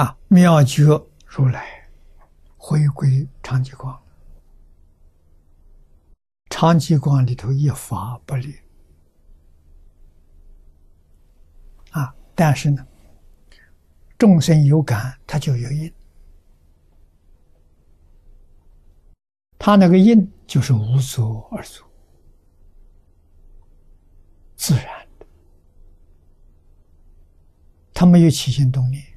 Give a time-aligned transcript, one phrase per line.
[0.00, 0.84] 啊，妙觉
[1.26, 1.86] 如来
[2.56, 4.02] 回归长寂光，
[6.48, 8.54] 长寂光里头一法不离。
[11.90, 12.86] 啊，但是呢，
[14.16, 15.92] 众生有感，他就有因，
[19.58, 21.86] 他那个因就是无所而作，
[24.56, 25.26] 自然的，
[27.92, 29.09] 他没有起心动念。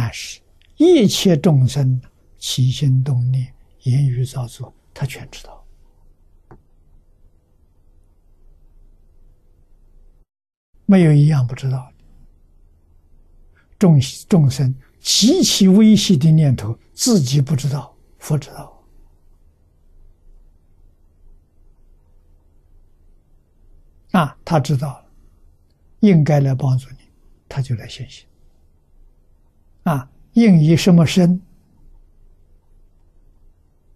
[0.00, 0.40] 但是，
[0.76, 2.00] 一切众生
[2.36, 3.52] 起心动念、
[3.82, 5.66] 言语造作，他全知道，
[10.86, 11.92] 没有一样不知道。
[13.76, 13.98] 众
[14.28, 18.80] 众生极其微细的念头，自己不知道，佛知道。
[24.12, 25.10] 那，他知道了，
[25.98, 26.98] 应该来帮助你，
[27.48, 28.27] 他就来现行。
[29.88, 31.40] 啊，应以什么身？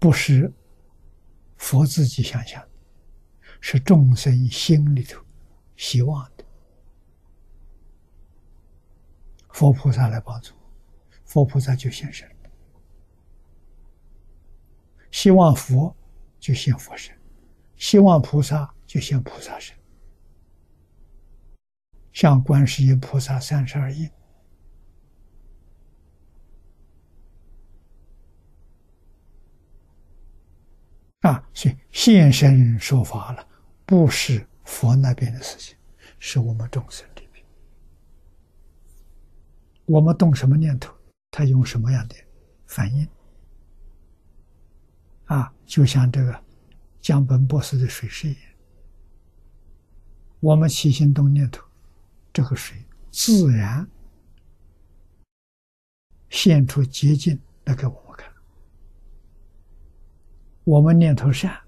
[0.00, 0.52] 不是
[1.56, 2.60] 佛自己想象，
[3.60, 5.24] 是众生心里头
[5.76, 6.44] 希望的。
[9.50, 10.54] 佛菩萨来帮助，
[11.24, 12.28] 佛菩萨就现身；
[15.12, 15.94] 希望佛
[16.40, 17.16] 就现佛身，
[17.76, 19.76] 希望菩萨就现菩萨身，
[22.12, 24.10] 像观世音菩萨三十二应。
[31.22, 31.76] 啊，所以
[32.06, 33.44] 现身说法了，
[33.84, 35.76] 不是佛那边的事情，
[36.20, 37.44] 是我们众生这边。
[39.86, 40.94] 我们动什么念头，
[41.32, 42.14] 他用什么样的
[42.64, 43.08] 反应？
[45.24, 46.44] 啊，就像这个
[47.00, 48.42] 江本博士的水势一样，
[50.38, 51.66] 我们起心动念头，
[52.32, 53.84] 这个水自然
[56.28, 58.32] 现出捷径来给我们看。
[60.62, 61.65] 我们念头善，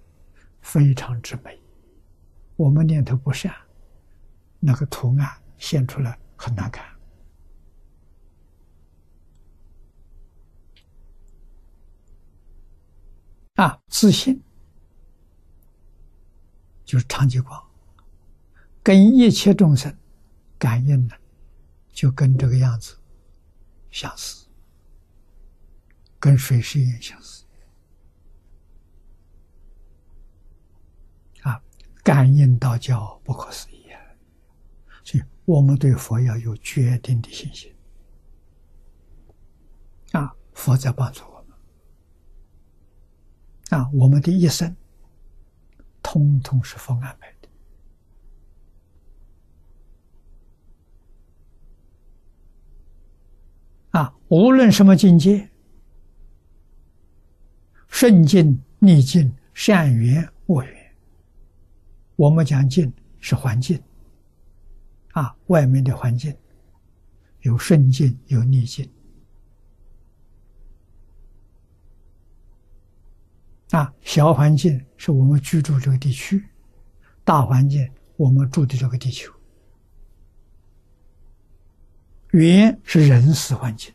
[0.60, 1.52] 非常之美；
[2.56, 3.54] 我们念头不善，
[4.60, 6.84] 那个图案现出来很难看。
[13.54, 14.40] 啊，自信
[16.84, 17.60] 就是长寂光，
[18.84, 19.92] 跟一切众生
[20.56, 21.18] 感应的，
[21.90, 22.96] 就跟这个样子
[23.90, 24.46] 相似，
[26.20, 27.44] 跟水是一样相似。
[32.08, 34.00] 感应道教不可思议啊！
[35.04, 37.70] 所以我们对佛要有决定的信心
[40.12, 40.34] 啊！
[40.54, 41.54] 佛在帮助我们
[43.78, 43.90] 啊！
[43.92, 44.74] 我们的一生
[46.02, 47.48] 通通是佛安排的
[53.90, 54.14] 啊！
[54.28, 55.50] 无论什么境界，
[57.86, 60.77] 顺境、逆境、善缘、恶缘。
[62.18, 63.80] 我们讲境是环境，
[65.12, 66.36] 啊，外面的环境
[67.42, 68.90] 有顺境有逆境，
[73.70, 76.44] 啊，小环境是我们居住这个地区，
[77.22, 79.32] 大环境我们住的这个地球，
[82.32, 83.94] 缘是人事环境，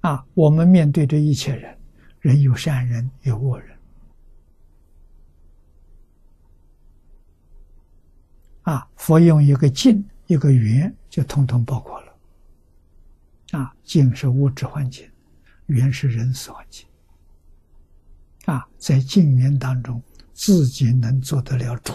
[0.00, 1.78] 啊，我们面对这一切人，
[2.20, 3.78] 人有善人有恶人。
[8.62, 12.12] 啊，佛用一个境，一个缘，就通通包括了。
[13.58, 15.10] 啊，境是物质环境，
[15.66, 16.86] 缘是人所环境。
[18.46, 20.02] 啊，在境缘当中，
[20.32, 21.92] 自己能做得了主。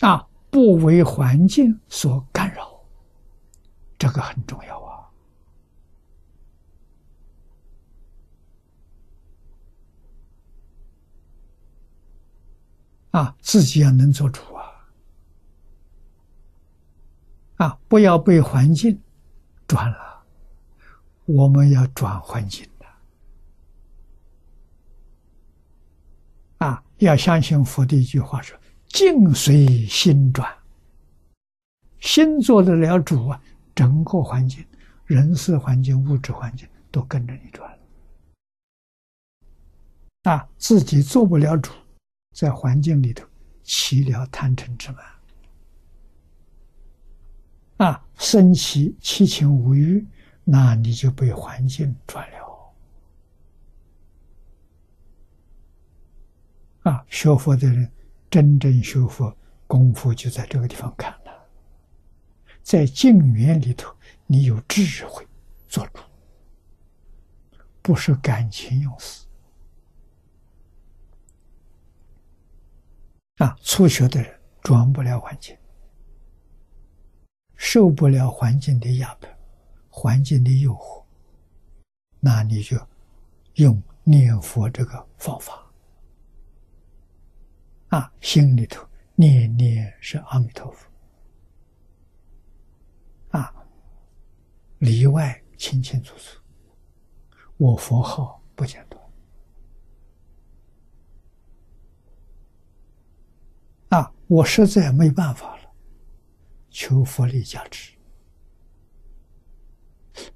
[0.00, 2.80] 啊，不为环境所干扰，
[3.98, 4.85] 这个很重要。
[13.46, 14.66] 自己要能做主啊！
[17.58, 19.00] 啊，不要被环境
[19.68, 20.24] 转了，
[21.26, 22.86] 我们要转环境的。
[26.66, 28.58] 啊，要相信佛的一句话说
[28.90, 30.52] ：“境随心转。”
[32.02, 33.40] 心做得了主啊，
[33.76, 34.66] 整个环境、
[35.04, 37.78] 人事环境、物质环境都跟着你转。
[40.24, 41.70] 啊，自己做不了主。
[42.32, 43.26] 在环境里头
[43.66, 45.04] 起了贪嗔痴慢，
[47.88, 50.06] 啊，生起七情五欲，
[50.44, 52.36] 那你就被环境转了。
[56.84, 57.90] 啊，学佛的人
[58.30, 59.36] 真正学佛，
[59.66, 61.46] 功夫就在这个地方看了，
[62.62, 63.92] 在静缘里头，
[64.26, 65.26] 你有智慧
[65.66, 66.00] 做主，
[67.82, 69.25] 不是感情用事。
[73.36, 75.56] 啊，初学的人转不了环境，
[77.54, 79.28] 受不了环境的压迫，
[79.88, 81.04] 环境的诱惑，
[82.20, 82.76] 那你就
[83.54, 85.62] 用念佛这个方法。
[87.88, 90.88] 啊，心里头念念是阿弥陀佛，
[93.30, 93.54] 啊，
[94.78, 96.40] 里外清清楚楚，
[97.58, 99.00] 我佛号不间断，
[104.02, 105.62] 啊，我实在没办法了，
[106.68, 107.96] 求佛力加持，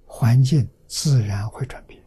[0.04, 1.99] 环境自然会转变。